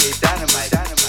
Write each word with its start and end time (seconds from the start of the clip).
Dynamite. 0.00 0.70
Dynamite. 0.70 0.99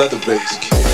Leather 0.00 0.16
Leatherface. 0.16 0.89